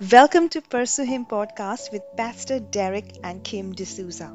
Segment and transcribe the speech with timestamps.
[0.00, 4.34] Welcome to Pursue Him podcast with Pastor Derek and Kim D'Souza.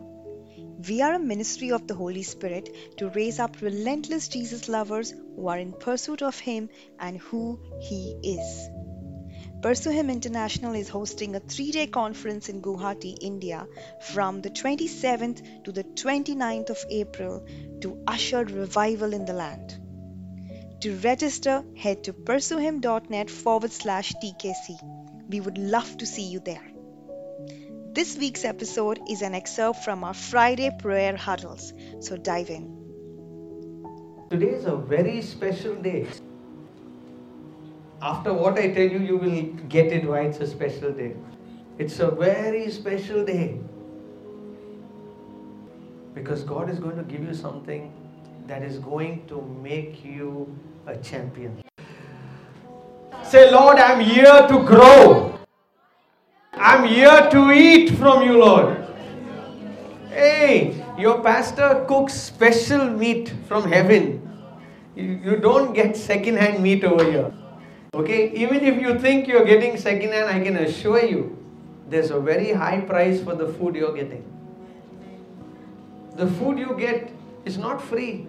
[0.87, 5.47] We are a ministry of the Holy Spirit to raise up relentless Jesus lovers who
[5.47, 8.69] are in pursuit of Him and who He is.
[9.61, 13.67] Pursue Him International is hosting a three day conference in Guwahati, India
[14.13, 17.45] from the 27th to the 29th of April
[17.81, 19.77] to usher revival in the land.
[20.81, 24.96] To register, head to pursuehim.net forward slash TKC.
[25.29, 26.63] We would love to see you there.
[27.91, 32.77] This week's episode is an excerpt from our Friday prayer huddles, so dive in.
[34.29, 36.07] Today is a very special day.
[38.01, 41.15] After what I tell you, you will get it why it's a special day.
[41.77, 43.59] It's a very special day.
[46.13, 47.91] Because God is going to give you something
[48.47, 51.61] that is going to make you a champion.
[53.23, 55.26] Say, Lord, I'm here to grow.
[56.59, 58.85] I'm here to eat from you, Lord.
[60.09, 64.23] Hey, your pastor cooks special meat from heaven.
[64.95, 67.31] You, don't get second hand meat over here.
[67.93, 68.31] Okay?
[68.33, 71.37] Even if you think you're getting second hand, I can assure you
[71.87, 74.25] there's a very high price for the food you're getting.
[76.15, 77.11] The food you get
[77.45, 78.25] is not free.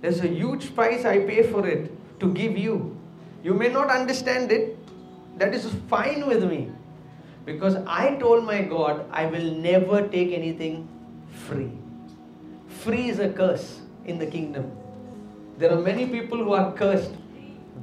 [0.00, 2.96] There's a huge price I pay for it to give you.
[3.44, 4.78] You may not understand it.
[5.40, 6.70] That is fine with me.
[7.46, 10.86] Because I told my God, I will never take anything
[11.46, 11.70] free.
[12.68, 14.70] Free is a curse in the kingdom.
[15.56, 17.14] There are many people who are cursed.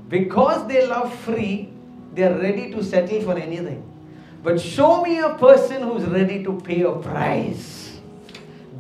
[0.07, 1.73] Because they love free,
[2.13, 3.83] they are ready to settle for anything.
[4.43, 7.99] But show me a person who's ready to pay a price.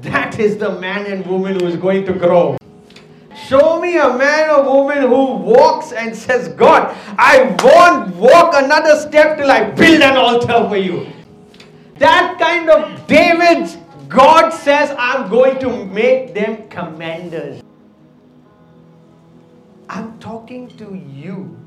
[0.01, 2.57] That is the man and woman who is going to grow.
[3.47, 8.99] Show me a man or woman who walks and says, God, I won't walk another
[8.99, 11.07] step till I build an altar for you.
[11.97, 13.77] That kind of David's
[14.09, 17.61] God says, I'm going to make them commanders.
[19.89, 21.57] I'm talking to you.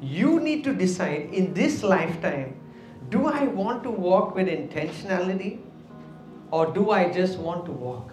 [0.00, 2.54] You need to decide in this lifetime
[3.10, 5.60] do I want to walk with intentionality
[6.50, 8.12] or do I just want to walk?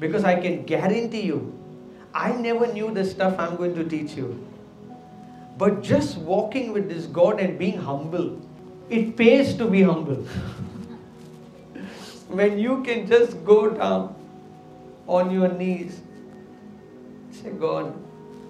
[0.00, 1.52] Because I can guarantee you,
[2.12, 4.46] I never knew the stuff I'm going to teach you.
[5.58, 8.40] But just walking with this God and being humble,
[8.88, 10.16] it pays to be humble.
[12.28, 14.14] when you can just go down
[15.06, 16.00] on your knees,
[17.30, 17.94] say, God,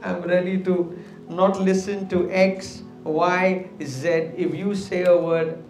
[0.03, 4.09] I'm ready to not listen to X, Y, Z.
[4.37, 5.62] If you say a word,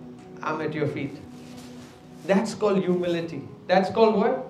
[0.42, 1.16] I'm at your feet.
[2.26, 3.42] That's called humility.
[3.66, 4.49] That's called what?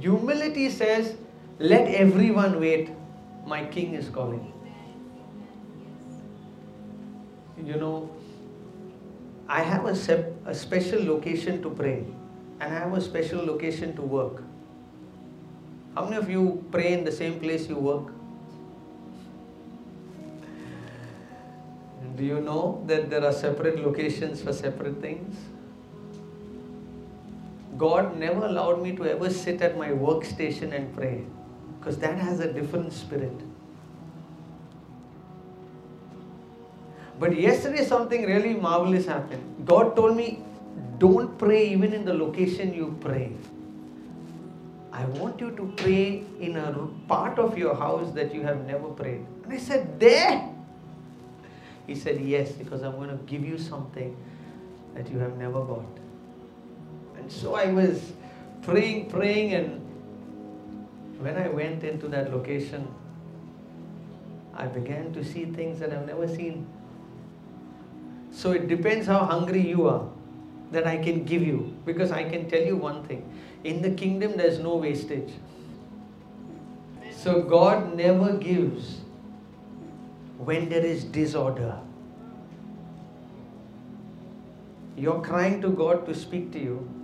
[0.00, 1.16] Humility says,
[1.58, 2.90] let everyone wait.
[3.46, 4.52] My king is calling.
[7.64, 8.10] You know,
[9.48, 12.04] I have a, sep- a special location to pray
[12.60, 14.42] and I have a special location to work.
[15.94, 18.12] How many of you pray in the same place you work?
[22.16, 25.36] Do you know that there are separate locations for separate things?
[27.78, 31.24] God never allowed me to ever sit at my workstation and pray
[31.78, 33.40] because that has a different spirit.
[37.20, 39.66] But yesterday, something really marvelous happened.
[39.66, 40.42] God told me,
[40.98, 43.32] don't pray even in the location you pray.
[44.92, 46.72] I want you to pray in a
[47.06, 49.24] part of your house that you have never prayed.
[49.44, 50.48] And I said, There?
[51.86, 54.16] He said, Yes, because I'm going to give you something
[54.94, 55.97] that you have never got.
[57.28, 58.12] And so I was
[58.62, 59.86] praying, praying, and
[61.20, 62.88] when I went into that location,
[64.54, 66.66] I began to see things that I've never seen.
[68.30, 70.08] So it depends how hungry you are
[70.72, 71.76] that I can give you.
[71.84, 73.30] Because I can tell you one thing
[73.62, 75.34] in the kingdom, there's no wastage.
[77.10, 79.00] So God never gives
[80.38, 81.78] when there is disorder.
[84.96, 86.97] You're crying to God to speak to you.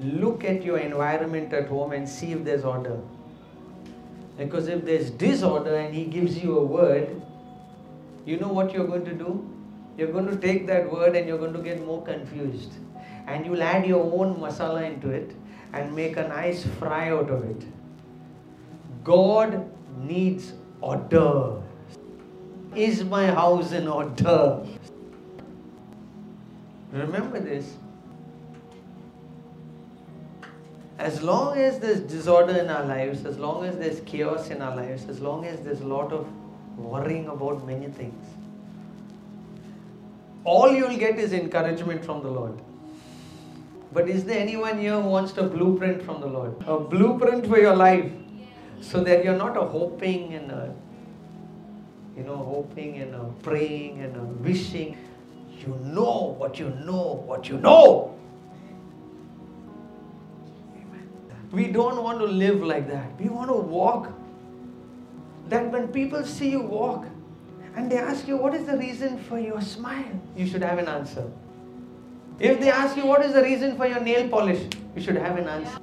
[0.00, 2.98] Look at your environment at home and see if there's order.
[4.36, 7.20] Because if there's disorder and He gives you a word,
[8.24, 9.44] you know what you're going to do?
[9.96, 12.72] You're going to take that word and you're going to get more confused.
[13.26, 15.34] And you'll add your own masala into it
[15.72, 17.66] and make a nice fry out of it.
[19.02, 19.68] God
[19.98, 21.60] needs order.
[22.76, 24.64] Is my house in order?
[26.92, 27.74] Remember this.
[30.98, 34.74] As long as there's disorder in our lives, as long as there's chaos in our
[34.74, 36.26] lives, as long as there's a lot of
[36.76, 38.26] worrying about many things,
[40.44, 42.58] all you'll get is encouragement from the Lord.
[43.92, 46.54] But is there anyone here who wants a blueprint from the Lord?
[46.66, 48.10] A blueprint for your life
[48.80, 50.74] so that you're not a hoping and a,
[52.16, 54.96] you know, hoping and a praying and a wishing.
[55.60, 58.17] You know what you know, what you know.
[61.52, 63.18] We don't want to live like that.
[63.18, 64.12] We want to walk.
[65.48, 67.06] That when people see you walk
[67.74, 70.20] and they ask you, What is the reason for your smile?
[70.36, 71.30] You should have an answer.
[72.38, 74.62] If they ask you, What is the reason for your nail polish?
[74.94, 75.78] You should have an answer.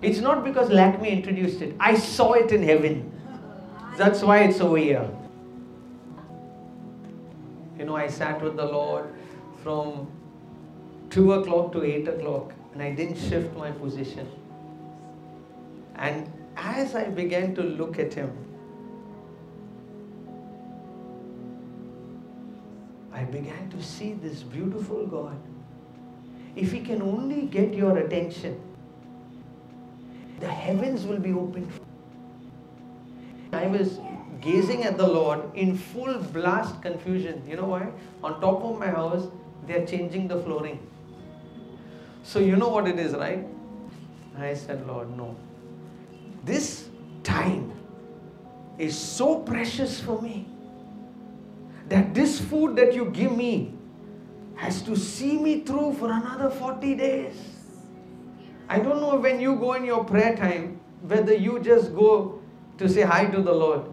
[0.00, 3.08] It's not because Lakme introduced it, I saw it in heaven.
[3.96, 5.08] That's why it's over here.
[7.78, 9.14] You know, I sat with the Lord
[9.62, 10.10] from
[11.10, 14.26] 2 o'clock to 8 o'clock and I didn't shift my position.
[15.96, 18.32] And as I began to look at him,
[23.12, 25.36] I began to see this beautiful God.
[26.56, 28.60] If He can only get your attention,
[30.40, 31.70] the heavens will be opened.
[33.52, 34.00] I was
[34.40, 37.42] gazing at the Lord in full blast confusion.
[37.48, 37.92] You know why?
[38.24, 39.28] On top of my house,
[39.66, 40.80] they're changing the flooring.
[42.24, 43.46] So, you know what it is, right?
[44.38, 45.36] I said, Lord, no.
[46.44, 46.88] This
[47.22, 47.72] time
[48.78, 50.46] is so precious for me
[51.88, 53.74] that this food that you give me
[54.56, 57.34] has to see me through for another 40 days.
[58.68, 62.40] I don't know when you go in your prayer time whether you just go
[62.78, 63.92] to say hi to the Lord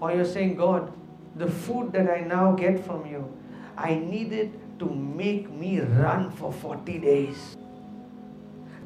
[0.00, 0.92] or you're saying, God,
[1.36, 3.30] the food that I now get from you,
[3.76, 7.57] I need it to make me run for 40 days.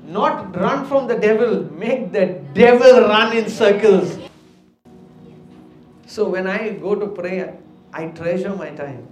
[0.05, 4.19] Not run from the devil, make the devil run in circles.
[6.07, 7.57] So when I go to prayer,
[7.93, 9.07] I treasure my time.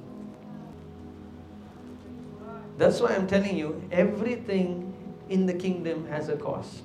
[2.77, 4.93] That's why I'm telling you, everything
[5.29, 6.83] in the kingdom has a cost.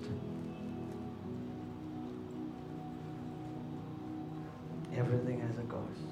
[4.96, 6.06] Everything has a cost.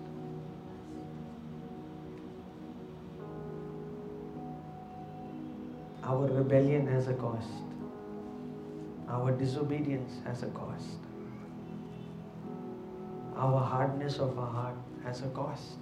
[6.04, 7.48] Our rebellion has a cost.
[9.14, 10.98] Our disobedience has a cost.
[13.36, 15.78] Our hardness of our heart has a cost.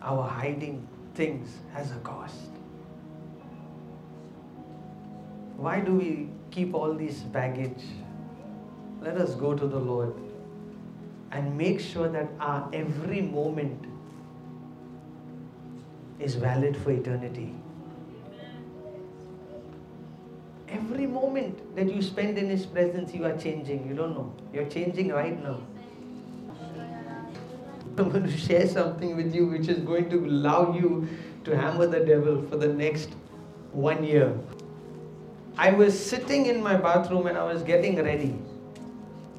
[0.00, 2.50] Our hiding things has a cost.
[5.58, 7.84] Why do we keep all this baggage?
[9.02, 10.14] Let us go to the Lord
[11.32, 13.84] and make sure that our every moment
[16.18, 17.54] is valid for eternity.
[20.78, 23.88] Every moment that you spend in His presence, you are changing.
[23.88, 24.32] You don't know.
[24.52, 25.60] You're changing right now.
[27.98, 31.08] I'm going to share something with you which is going to allow you
[31.44, 33.16] to hammer the devil for the next
[33.72, 34.38] one year.
[35.56, 38.38] I was sitting in my bathroom and I was getting ready.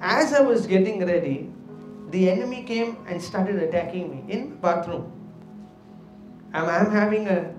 [0.01, 1.49] As I was getting ready,
[2.09, 5.09] the enemy came and started attacking me in bathroom.
[6.53, 7.53] I'm, I'm having a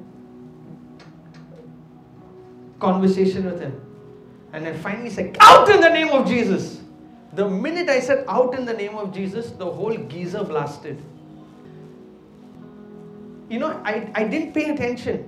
[2.80, 3.80] conversation with him.
[4.52, 6.80] And I finally said, Out in the name of Jesus.
[7.32, 11.00] The minute I said out in the name of Jesus, the whole geyser blasted.
[13.48, 15.24] You know, I, I didn't pay attention.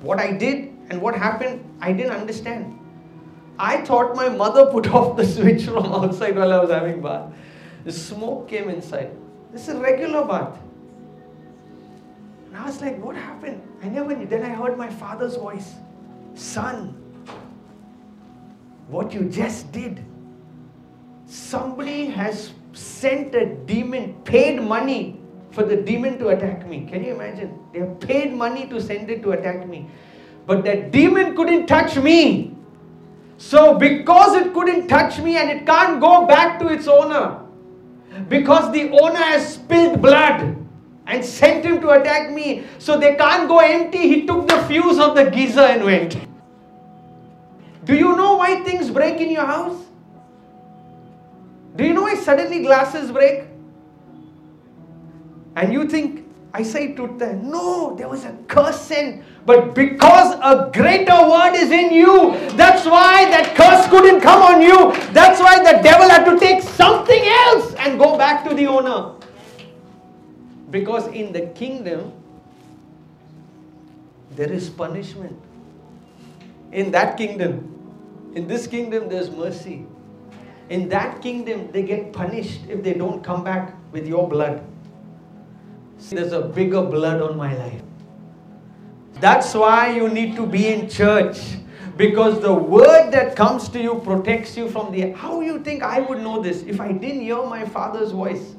[0.00, 2.78] What I did and what happened, I didn't understand.
[3.58, 7.32] I thought my mother put off the switch from outside while I was having bath.
[7.84, 9.12] The smoke came inside.
[9.52, 10.58] This is a regular bath.
[12.46, 13.62] And I was like, what happened?
[13.82, 14.26] I never knew.
[14.26, 15.74] Then I heard my father's voice.
[16.34, 16.88] Son,
[18.88, 20.04] what you just did
[21.26, 26.86] somebody has sent a demon, paid money for the demon to attack me.
[26.86, 27.58] Can you imagine?
[27.72, 29.88] They have paid money to send it to attack me.
[30.46, 32.56] But that demon couldn't touch me.
[33.38, 37.40] So, because it couldn't touch me and it can't go back to its owner,
[38.28, 40.63] because the owner has spilled blood
[41.06, 44.98] and sent him to attack me, so they can't go empty, he took the fuse
[44.98, 46.16] of the geyser and went.
[47.84, 49.82] Do you know why things break in your house?
[51.76, 53.44] Do you know why suddenly glasses break?
[55.56, 59.24] And you think, I say to them, No, there was a curse sent.
[59.44, 64.62] But because a greater word is in you, that's why that curse couldn't come on
[64.62, 64.92] you.
[65.12, 69.13] That's why the devil had to take something else and go back to the owner.
[70.74, 72.12] Because in the kingdom,
[74.34, 75.40] there is punishment.
[76.72, 79.86] In that kingdom, in this kingdom, there's mercy.
[80.70, 84.66] In that kingdom, they get punished if they don't come back with your blood.
[85.98, 87.82] See, There's a bigger blood on my life.
[89.20, 91.38] That's why you need to be in church.
[91.96, 95.12] Because the word that comes to you protects you from the.
[95.12, 98.53] How you think I would know this if I didn't hear my father's voice?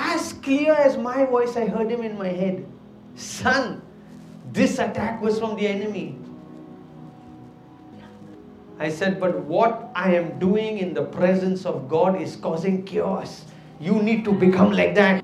[0.00, 2.64] As clear as my voice, I heard him in my head.
[3.16, 3.82] Son,
[4.50, 6.16] this attack was from the enemy.
[8.78, 13.44] I said, but what I am doing in the presence of God is causing chaos.
[13.78, 15.22] You need to become like that.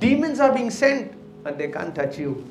[0.00, 1.12] Demons are being sent,
[1.44, 2.48] but they can't touch you.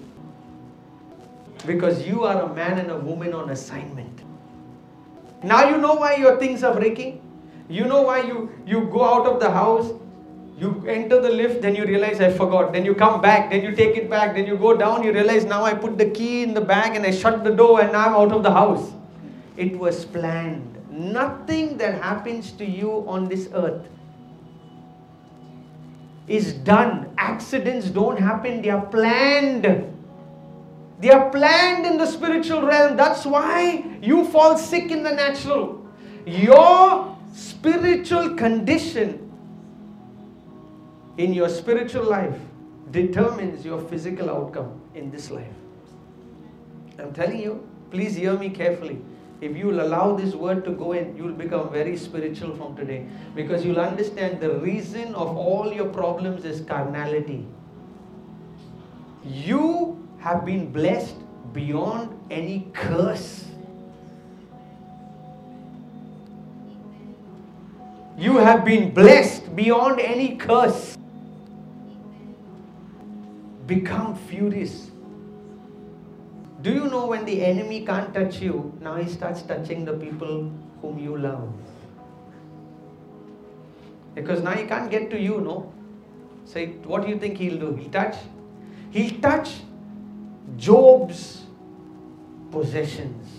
[1.65, 4.21] Because you are a man and a woman on assignment.
[5.41, 7.19] Now you know why your things are breaking.
[7.67, 9.91] You know why you, you go out of the house
[10.61, 12.71] you enter the lift, then you realize I forgot.
[12.71, 15.43] Then you come back, then you take it back, then you go down, you realize
[15.43, 18.09] now I put the key in the bag and I shut the door and now
[18.09, 18.91] I'm out of the house.
[19.57, 20.77] It was planned.
[20.91, 23.87] Nothing that happens to you on this earth
[26.27, 27.11] is done.
[27.17, 29.65] Accidents don't happen, they are planned.
[30.99, 32.95] They are planned in the spiritual realm.
[32.95, 35.83] That's why you fall sick in the natural.
[36.27, 39.30] Your spiritual condition
[41.21, 42.37] in your spiritual life
[42.89, 45.53] determines your physical outcome in this life.
[46.97, 48.99] I'm telling you, please hear me carefully.
[49.39, 53.65] If you'll allow this word to go in, you'll become very spiritual from today because
[53.65, 57.45] you'll understand the reason of all your problems is carnality.
[59.23, 61.15] You have been blessed
[61.53, 63.45] beyond any curse.
[68.17, 70.97] You have been blessed beyond any curse
[73.71, 74.91] become furious.
[76.61, 80.51] Do you know when the enemy can't touch you, now he starts touching the people
[80.81, 81.51] whom you love?
[84.15, 85.73] Because now he can't get to you, no?
[86.45, 87.75] Say, what do you think he'll do?
[87.75, 88.15] He'll touch?
[88.91, 89.53] He'll touch
[90.57, 91.43] Job's
[92.51, 93.37] possessions.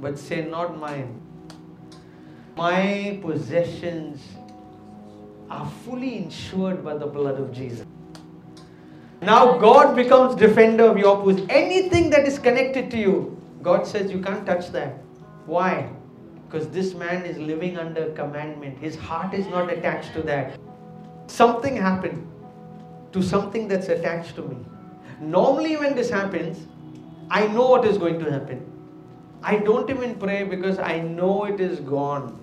[0.00, 1.20] But say, not mine.
[2.56, 4.20] My possessions
[5.50, 7.86] are fully insured by the blood of Jesus.
[9.22, 11.50] Now God becomes defender of your possession.
[11.50, 14.98] Anything that is connected to you, God says you can't touch that.
[15.46, 15.90] Why?
[16.46, 18.78] Because this man is living under commandment.
[18.78, 20.58] His heart is not attached to that.
[21.26, 22.26] Something happened
[23.12, 24.56] to something that's attached to me.
[25.20, 26.66] Normally, when this happens,
[27.30, 28.64] I know what is going to happen.
[29.42, 32.38] I don't even pray because I know it is gone.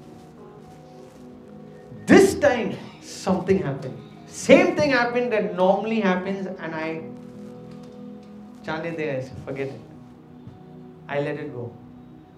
[2.06, 3.98] This time, something happened.
[4.28, 7.04] Same thing happened that normally happens, and I
[8.66, 9.82] chane there, forget it.
[11.08, 11.72] I let it go.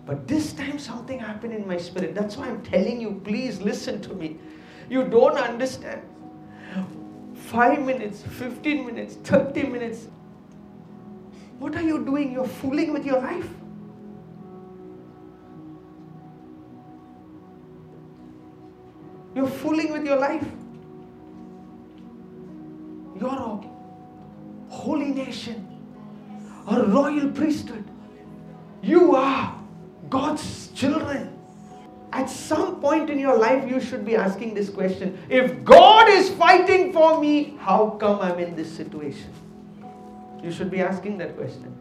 [0.06, 2.14] But this time something happened in my spirit.
[2.14, 4.38] That's why I'm telling you, please listen to me.
[4.90, 6.02] You don't understand.
[7.36, 10.08] Five minutes, 15 minutes, 30 minutes.
[11.60, 12.34] What are you doing?
[12.34, 13.48] You're fooling with your life.
[19.36, 20.46] You're fooling with your life.
[23.20, 23.62] You're a
[24.70, 25.68] holy nation,
[26.68, 27.84] a royal priesthood.
[28.82, 29.58] You are
[30.10, 31.32] God's children.
[32.12, 36.30] At some point in your life, you should be asking this question If God is
[36.30, 39.30] fighting for me, how come I'm in this situation?
[40.42, 41.75] You should be asking that question.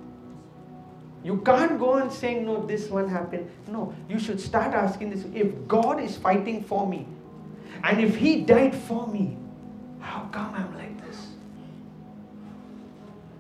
[1.23, 3.51] You can't go on saying, No, this one happened.
[3.69, 7.07] No, you should start asking this if God is fighting for me,
[7.83, 9.37] and if He died for me,
[10.01, 11.29] how come I'm like this?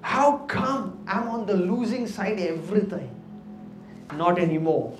[0.00, 3.10] How come I'm on the losing side every time?
[4.16, 4.96] Not anymore.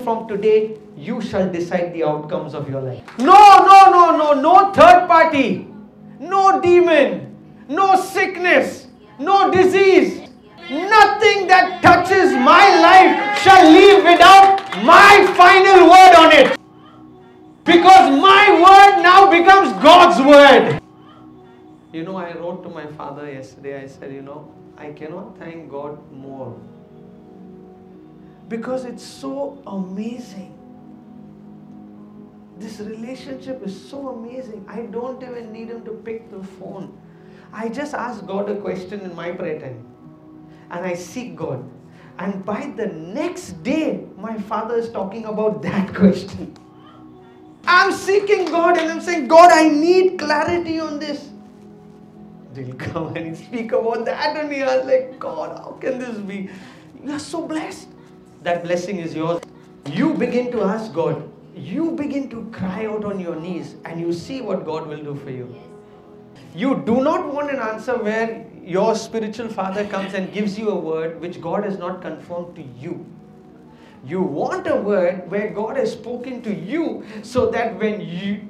[0.00, 3.02] From today, you shall decide the outcomes of your life.
[3.18, 3.32] No,
[3.64, 5.68] no, no, no, no third party,
[6.18, 7.34] no demon,
[7.68, 8.86] no sickness,
[9.18, 10.28] no disease.
[10.68, 16.58] Nothing that touches my life shall leave without my final word on it.
[17.66, 20.80] Because my word now becomes God's word.
[21.92, 25.68] You know, I wrote to my father yesterday, I said, you know, I cannot thank
[25.68, 26.56] God more.
[28.48, 30.56] Because it's so amazing.
[32.56, 34.64] This relationship is so amazing.
[34.68, 36.96] I don't even need him to pick the phone.
[37.52, 39.84] I just ask God a question in my prayer time.
[40.70, 41.68] And I seek God.
[42.20, 46.56] And by the next day, my father is talking about that question.
[47.78, 51.28] I'm seeking God and I'm saying, God, I need clarity on this.
[52.54, 56.48] They'll come and speak about that, and I was like, God, how can this be?
[57.04, 57.88] You're so blessed.
[58.42, 59.42] That blessing is yours.
[59.92, 64.12] You begin to ask God, you begin to cry out on your knees and you
[64.12, 65.54] see what God will do for you.
[66.54, 70.74] You do not want an answer where your spiritual father comes and gives you a
[70.74, 73.04] word which God has not confirmed to you.
[74.06, 78.48] You want a word where God has spoken to you so that when you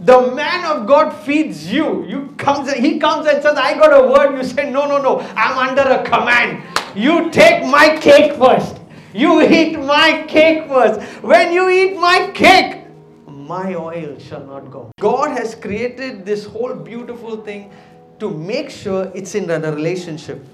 [0.00, 2.04] the man of God feeds you.
[2.06, 4.36] You comes he comes and says, I got a word.
[4.36, 6.62] You say, No, no, no, I'm under a command.
[6.94, 8.78] You take my cake first.
[9.14, 11.00] You eat my cake first.
[11.22, 12.84] When you eat my cake,
[13.26, 14.90] my oil shall not go.
[15.00, 17.72] God has created this whole beautiful thing
[18.20, 20.44] to make sure it's in a relationship.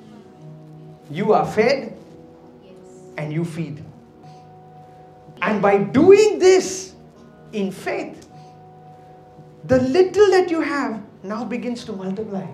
[1.10, 1.96] You are fed
[3.18, 3.82] and you feed.
[5.42, 6.94] And by doing this
[7.52, 8.28] in faith,
[9.64, 12.46] the little that you have now begins to multiply.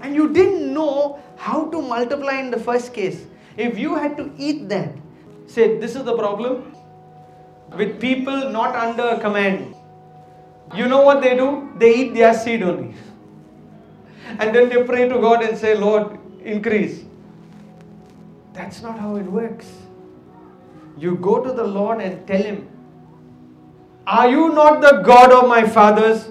[0.00, 3.26] And you didn't know how to multiply in the first case.
[3.56, 4.92] If you had to eat that,
[5.46, 6.74] say, this is the problem
[7.76, 9.74] with people not under command.
[10.74, 11.70] You know what they do?
[11.78, 12.94] They eat their seed only.
[14.38, 17.04] And then they pray to God and say, Lord, increase.
[18.52, 19.70] That's not how it works.
[20.96, 22.68] You go to the Lord and tell Him,
[24.06, 26.28] Are you not the God of my fathers?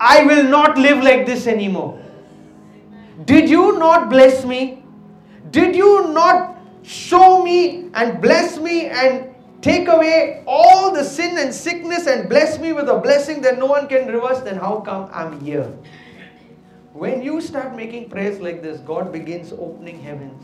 [0.00, 2.00] I will not live like this anymore.
[3.24, 4.82] Did you not bless me?
[5.50, 11.52] Did you not show me and bless me and take away all the sin and
[11.52, 14.40] sickness and bless me with a blessing that no one can reverse?
[14.40, 15.70] Then how come I'm here?
[16.92, 20.42] When you start making prayers like this, God begins opening heavens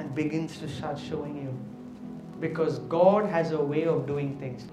[0.00, 1.54] and begins to start showing you.
[2.40, 4.66] Because God has a way of doing things.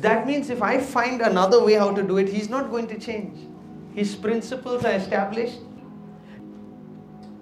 [0.00, 2.98] That means if I find another way how to do it, He's not going to
[2.98, 3.48] change.
[3.94, 5.58] His principles are established.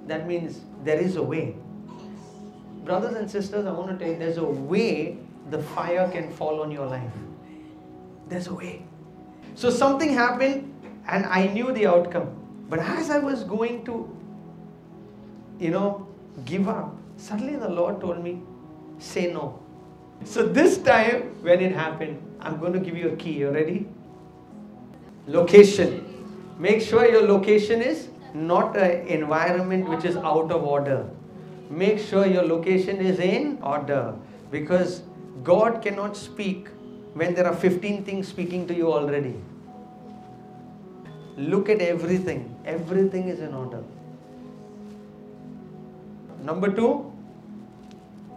[0.06, 1.56] That means there is a way.
[2.84, 5.18] Brothers and sisters, I want to tell you there's a way
[5.50, 7.12] the fire can fall on your life.
[8.28, 8.84] There's a way.
[9.54, 10.72] So something happened
[11.06, 12.36] and I knew the outcome.
[12.68, 14.16] But as I was going to,
[15.58, 16.08] you know,
[16.44, 18.40] give up, suddenly the Lord told me,
[18.98, 19.60] say no.
[20.24, 23.32] So this time when it happened, I'm going to give you a key.
[23.32, 23.86] You ready?
[25.26, 26.06] Location.
[26.58, 31.08] Make sure your location is not an environment which is out of order.
[31.68, 34.14] Make sure your location is in order
[34.50, 35.02] because
[35.42, 36.68] God cannot speak
[37.14, 39.34] when there are 15 things speaking to you already.
[41.36, 43.82] Look at everything, everything is in order.
[46.42, 47.09] Number two,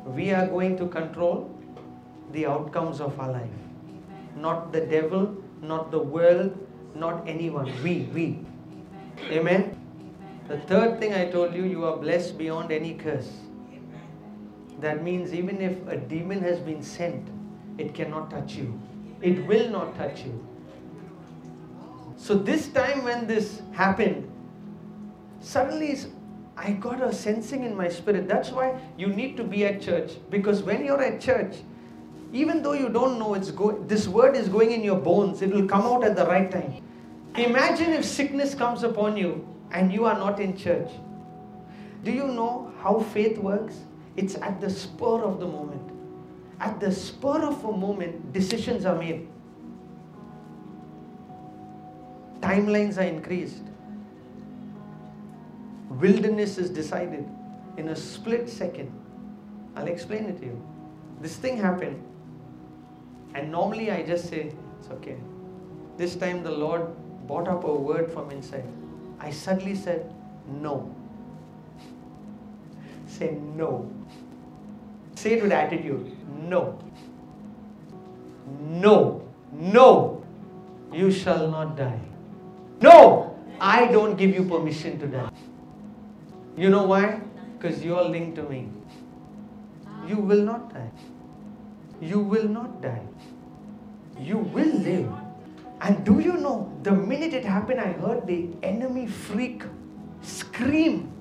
[0.05, 1.49] we are going to control
[2.31, 3.49] the outcomes of our life.
[4.35, 6.57] Not the devil, not the world,
[6.95, 7.71] not anyone.
[7.83, 8.39] We, we.
[9.29, 9.79] Amen.
[10.47, 13.31] The third thing I told you, you are blessed beyond any curse.
[14.81, 17.29] That means even if a demon has been sent,
[17.77, 18.79] it cannot touch you.
[19.21, 20.45] It will not touch you.
[22.17, 24.29] So this time when this happened,
[25.39, 25.97] suddenly
[26.55, 28.27] I got a sensing in my spirit.
[28.27, 30.11] That's why you need to be at church.
[30.29, 31.57] Because when you're at church,
[32.31, 35.51] even though you don't know it's going, this word is going in your bones, it
[35.51, 36.81] will come out at the right time.
[37.35, 40.89] Imagine if sickness comes upon you and you are not in church.
[42.03, 43.75] Do you know how faith works?
[44.15, 45.81] It's at the spur of the moment.
[46.59, 49.27] At the spur of a moment, decisions are made.
[52.41, 53.63] Timelines are increased.
[55.99, 57.27] Wilderness is decided
[57.77, 58.91] in a split second.
[59.75, 60.61] I'll explain it to you.
[61.21, 62.01] This thing happened,
[63.35, 65.17] and normally I just say, It's okay.
[65.97, 66.87] This time the Lord
[67.27, 68.65] brought up a word from inside.
[69.19, 70.13] I suddenly said,
[70.47, 70.93] No.
[73.07, 73.91] Say no.
[75.15, 76.17] Say it with attitude.
[76.49, 76.79] No.
[78.59, 79.23] No.
[79.51, 80.23] No.
[80.91, 81.99] You shall not die.
[82.81, 83.37] No.
[83.59, 85.29] I don't give you permission to die.
[86.55, 87.21] You know why?
[87.57, 88.69] Because you are linked to me.
[90.07, 90.91] You will not die.
[92.01, 93.01] You will not die.
[94.19, 95.09] You will live.
[95.81, 99.63] And do you know, the minute it happened, I heard the enemy freak
[100.21, 101.11] scream,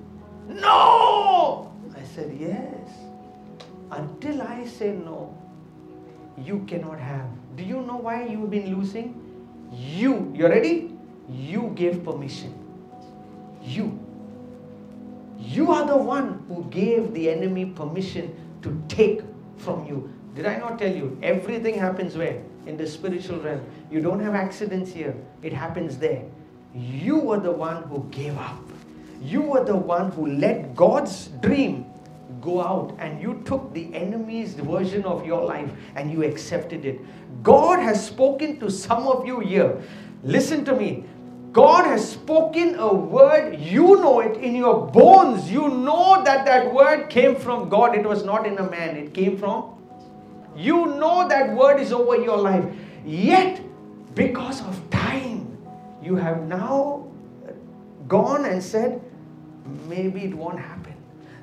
[0.47, 1.71] No!
[1.95, 2.89] I said, Yes.
[3.91, 5.37] Until I say no,
[6.37, 7.29] you cannot have.
[7.55, 9.13] Do you know why you've been losing?
[9.71, 10.97] You, you ready?
[11.29, 12.53] You gave permission.
[13.61, 14.02] You.
[15.45, 19.21] You are the one who gave the enemy permission to take
[19.57, 20.11] from you.
[20.35, 21.17] Did I not tell you?
[21.21, 22.41] Everything happens where?
[22.65, 23.61] In the spiritual realm.
[23.91, 26.23] You don't have accidents here, it happens there.
[26.73, 28.63] You were the one who gave up.
[29.21, 31.85] You were the one who let God's dream
[32.41, 36.99] go out and you took the enemy's version of your life and you accepted it.
[37.43, 39.81] God has spoken to some of you here.
[40.23, 41.03] Listen to me.
[41.53, 45.49] God has spoken a word, you know it in your bones.
[45.49, 47.95] You know that that word came from God.
[47.95, 49.73] It was not in a man, it came from
[50.55, 52.65] you know that word is over your life.
[53.05, 53.61] Yet,
[54.15, 55.57] because of time,
[56.01, 57.07] you have now
[58.07, 59.01] gone and said,
[59.87, 60.93] maybe it won't happen.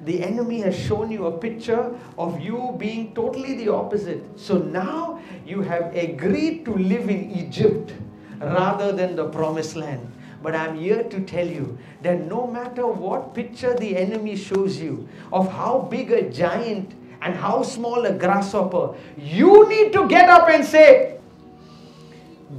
[0.05, 4.23] The enemy has shown you a picture of you being totally the opposite.
[4.37, 7.92] So now you have agreed to live in Egypt
[8.40, 10.11] rather than the promised land.
[10.42, 15.07] But I'm here to tell you that no matter what picture the enemy shows you
[15.33, 20.48] of how big a giant and how small a grasshopper, you need to get up
[20.48, 21.18] and say,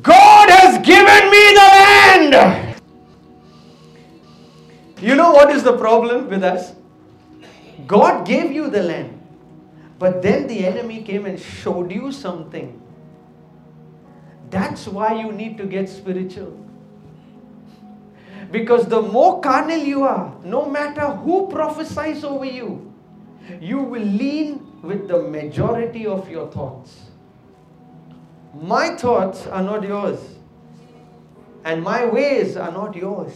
[0.03, 2.77] God has given me the land.
[5.01, 6.73] You know what is the problem with us?
[7.87, 9.19] God gave you the land,
[9.97, 12.80] but then the enemy came and showed you something.
[14.51, 16.57] That's why you need to get spiritual.
[18.51, 22.93] Because the more carnal you are, no matter who prophesies over you,
[23.61, 26.99] you will lean with the majority of your thoughts.
[28.53, 30.19] My thoughts are not yours,
[31.63, 33.33] and my ways are not yours.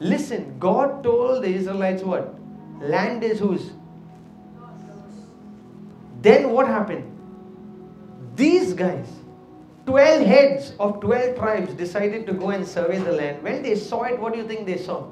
[0.00, 2.34] Listen, God told the Israelites what?
[2.80, 3.70] Land is whose?
[6.20, 7.10] Then what happened?
[8.34, 9.06] These guys,
[9.86, 13.42] 12 heads of 12 tribes, decided to go and survey the land.
[13.42, 15.06] When they saw it, what do you think they saw?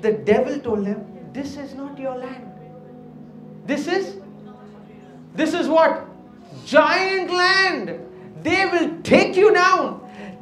[0.00, 2.48] The devil told them, This is not your land.
[3.66, 4.22] This is
[5.34, 6.06] this is what?
[6.66, 7.98] Giant land.
[8.42, 10.00] They will take you down.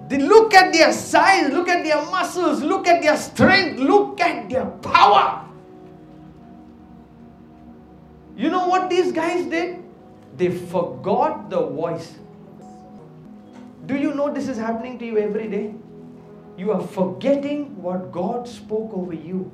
[0.08, 4.50] They look at their size, look at their muscles, look at their strength, look at
[4.50, 5.46] their power.
[8.36, 9.84] You know what these guys did?
[10.36, 12.14] They forgot the voice.
[13.86, 15.74] Do you know this is happening to you every day?
[16.56, 19.50] You are forgetting what God spoke over you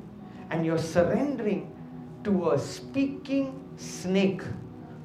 [0.50, 1.72] and you're surrendering
[2.24, 4.42] to a speaking snake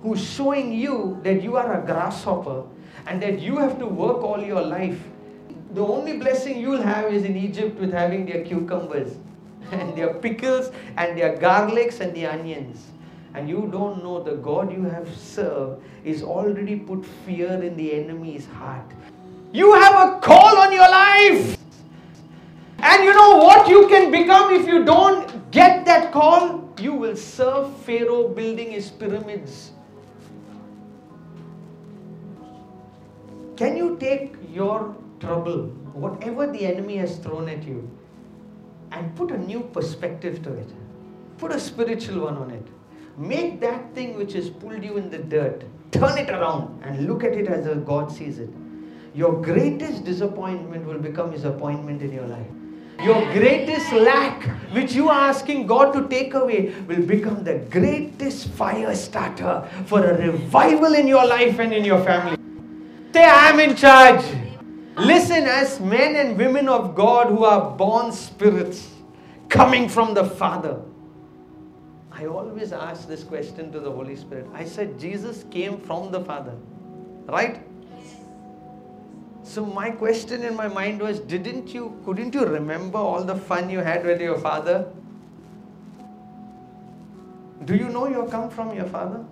[0.02, 2.64] who's showing you that you are a grasshopper
[3.06, 5.00] and that you have to work all your life.
[5.74, 9.16] The only blessing you'll have is in Egypt with having their cucumbers
[9.72, 12.88] and their pickles and their garlics and the onions.
[13.34, 17.94] And you don't know the God you have served is already put fear in the
[17.94, 18.86] enemy's heart.
[19.54, 21.58] You have a call on your life.
[22.80, 26.70] And you know what you can become if you don't get that call?
[26.80, 29.72] You will serve Pharaoh building his pyramids
[33.62, 37.88] Can you take your trouble, whatever the enemy has thrown at you,
[38.92, 40.68] and put a new perspective to it?
[41.38, 42.66] Put a spiritual one on it.
[43.18, 47.24] Make that thing which has pulled you in the dirt, turn it around and look
[47.24, 48.50] at it as God sees it.
[49.14, 52.48] Your greatest disappointment will become his appointment in your life.
[53.04, 54.44] Your greatest lack,
[54.74, 60.06] which you are asking God to take away, will become the greatest fire starter for
[60.06, 62.38] a revival in your life and in your family.
[63.12, 64.24] Say, I'm in charge.
[64.96, 68.90] Listen, as men and women of God who are born spirits
[69.50, 70.80] coming from the Father.
[72.22, 74.46] I always ask this question to the Holy Spirit.
[74.54, 76.54] I said, Jesus came from the Father,
[77.26, 77.64] right?
[79.42, 83.72] So my question in my mind was, didn't you, couldn't you remember all the fun
[83.72, 84.88] you had with your father?
[87.66, 89.26] Do you know you come from your father?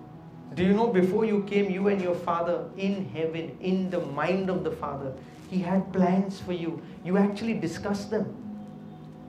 [0.54, 4.50] Do you know before you came, you and your father in heaven, in the mind
[4.50, 5.12] of the father,
[5.48, 6.82] he had plans for you.
[7.04, 8.34] You actually discussed them.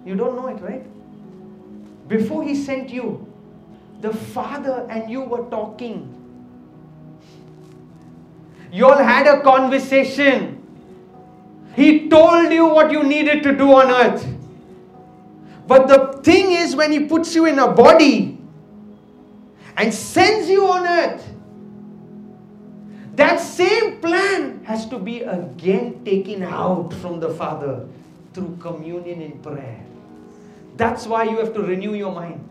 [0.04, 0.84] You don't know it, right?
[2.08, 3.31] Before he sent you,
[4.02, 6.18] the father and you were talking.
[8.72, 10.58] You all had a conversation.
[11.76, 14.26] He told you what you needed to do on earth.
[15.68, 18.38] But the thing is, when he puts you in a body,
[19.78, 21.26] and sends you on earth,
[23.16, 27.88] that same plan has to be again taken out from the Father
[28.34, 29.84] through communion in prayer.
[30.76, 32.51] That's why you have to renew your mind.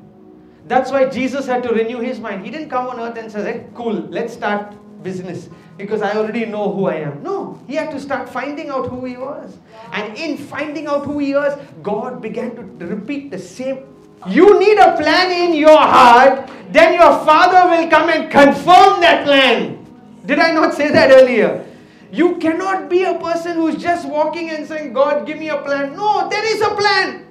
[0.71, 2.45] That's why Jesus had to renew his mind.
[2.45, 6.45] He didn't come on earth and say, hey, cool, let's start business because I already
[6.47, 7.25] know who I am.
[7.25, 9.59] No, he had to start finding out who he was.
[9.93, 13.85] And in finding out who he was, God began to repeat the same
[14.29, 19.25] you need a plan in your heart, then your father will come and confirm that
[19.25, 19.85] plan.
[20.27, 21.67] Did I not say that earlier?
[22.13, 25.97] You cannot be a person who's just walking and saying, God, give me a plan.
[25.97, 27.27] No, there is a plan.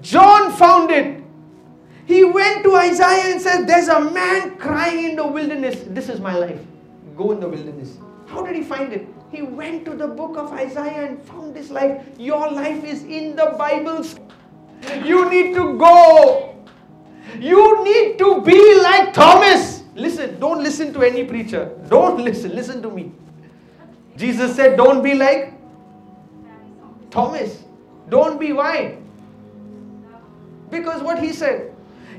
[0.00, 1.21] John found it.
[2.12, 5.82] He went to Isaiah and said, There's a man crying in the wilderness.
[5.86, 6.60] This is my life.
[7.16, 7.96] Go in the wilderness.
[8.26, 9.08] How did he find it?
[9.30, 12.04] He went to the book of Isaiah and found this life.
[12.18, 14.04] Your life is in the Bible.
[15.02, 16.54] You need to go.
[17.40, 19.82] You need to be like Thomas.
[19.94, 21.72] Listen, don't listen to any preacher.
[21.88, 22.54] Don't listen.
[22.54, 23.10] Listen to me.
[24.18, 25.54] Jesus said, Don't be like
[27.10, 27.64] Thomas.
[28.10, 28.98] Don't be why?
[30.68, 31.71] Because what he said,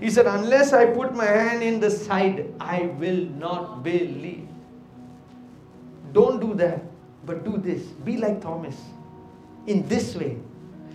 [0.03, 4.49] he said, Unless I put my hand in the side, I will not believe.
[6.11, 6.83] Don't do that,
[7.25, 7.81] but do this.
[8.03, 8.75] Be like Thomas
[9.65, 10.35] in this way.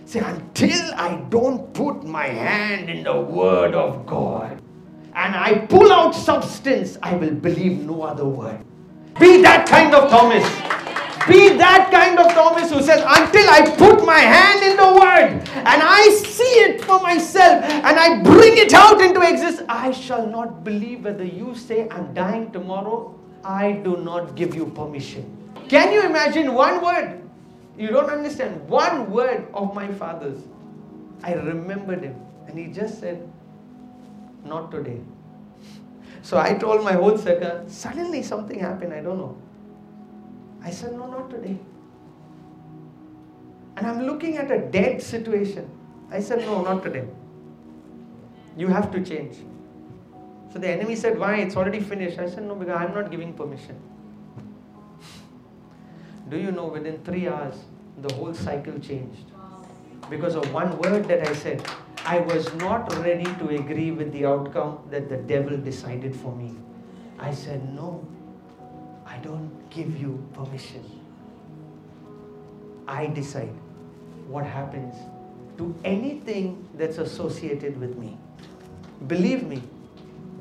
[0.05, 4.61] Say, until I don't put my hand in the Word of God
[5.15, 8.59] and I pull out substance, I will believe no other word.
[9.19, 10.45] Be that kind of Thomas.
[11.27, 15.47] Be that kind of Thomas who says, Until I put my hand in the Word
[15.53, 20.25] and I see it for myself and I bring it out into existence, I shall
[20.25, 23.15] not believe whether you say, I'm dying tomorrow.
[23.43, 25.25] I do not give you permission.
[25.69, 27.21] Can you imagine one word?
[27.77, 28.67] You don't understand.
[28.67, 30.41] One word of my father's.
[31.23, 32.15] I remembered him.
[32.47, 33.31] And he just said,
[34.43, 34.99] Not today.
[36.21, 39.37] So I told my whole circle, suddenly something happened, I don't know.
[40.63, 41.57] I said, No, not today.
[43.77, 45.69] And I'm looking at a dead situation.
[46.11, 47.05] I said, No, not today.
[48.57, 49.37] You have to change.
[50.51, 51.37] So the enemy said, Why?
[51.37, 52.19] It's already finished.
[52.19, 53.79] I said, No, because I'm not giving permission.
[56.29, 57.55] Do you know within three hours,
[57.97, 59.31] the whole cycle changed?
[60.09, 61.65] Because of one word that I said.
[62.05, 66.55] I was not ready to agree with the outcome that the devil decided for me.
[67.19, 68.07] I said, No,
[69.23, 70.83] don't give you permission.
[72.87, 73.53] I decide
[74.27, 74.95] what happens
[75.57, 78.17] to anything that's associated with me.
[79.07, 79.61] Believe me,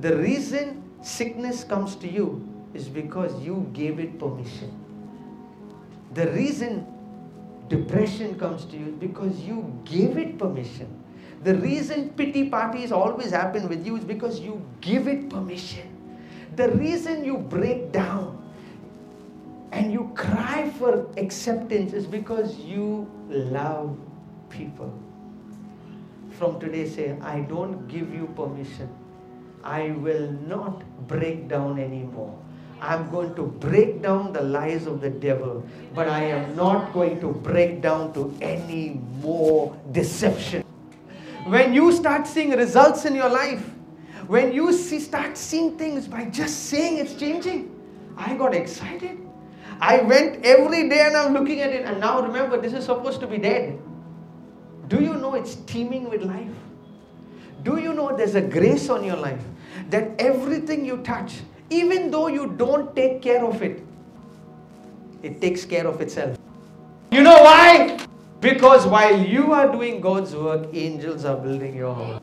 [0.00, 4.72] the reason sickness comes to you is because you gave it permission.
[6.14, 6.86] The reason
[7.68, 10.88] depression comes to you is because you gave it permission.
[11.44, 15.88] The reason pity parties always happen with you is because you give it permission.
[16.56, 18.37] The reason you break down
[19.78, 23.96] and you cry for acceptance is because you love
[24.50, 24.92] people.
[26.32, 28.88] From today, say, I don't give you permission.
[29.62, 32.36] I will not break down anymore.
[32.80, 35.64] I'm going to break down the lies of the devil,
[35.94, 40.64] but I am not going to break down to any more deception.
[41.46, 43.64] When you start seeing results in your life,
[44.26, 47.74] when you see, start seeing things by just saying it's changing,
[48.16, 49.27] I got excited.
[49.80, 53.20] I went every day and I'm looking at it, and now remember, this is supposed
[53.20, 53.78] to be dead.
[54.88, 56.50] Do you know it's teeming with life?
[57.62, 59.42] Do you know there's a grace on your life
[59.90, 63.82] that everything you touch, even though you don't take care of it,
[65.22, 66.38] it takes care of itself.
[67.10, 67.98] You know why?
[68.40, 72.20] Because while you are doing God's work, angels are building your home.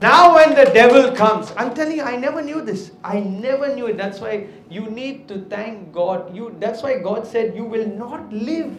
[0.00, 2.92] Now, when the devil comes, I'm telling you, I never knew this.
[3.02, 3.96] I never knew it.
[3.96, 6.34] That's why you need to thank God.
[6.34, 8.72] You, that's why God said, You will not live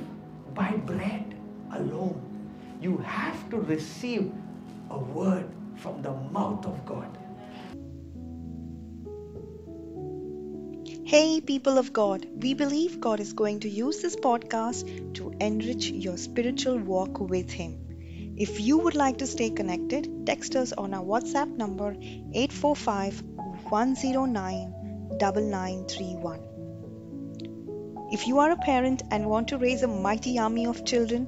[0.53, 1.35] by bread
[1.73, 2.21] alone.
[2.81, 4.31] You have to receive
[4.89, 7.17] a word from the mouth of God.
[11.03, 15.89] Hey, people of God, we believe God is going to use this podcast to enrich
[15.89, 17.88] your spiritual walk with Him.
[18.39, 23.21] If you would like to stay connected, text us on our WhatsApp number 845
[23.69, 26.39] 109 9931.
[28.13, 31.27] If you are a parent and want to raise a mighty army of children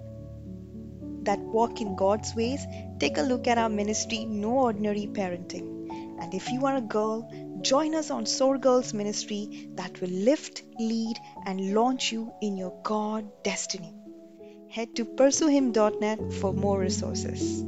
[1.23, 2.65] that walk in God's ways,
[2.97, 5.67] take a look at our ministry, No Ordinary Parenting.
[6.21, 7.29] And if you are a girl,
[7.61, 12.73] join us on Soar Girls Ministry that will lift, lead, and launch you in your
[12.83, 14.00] God destiny.
[14.71, 17.61] Head to pursuehim.net for more resources.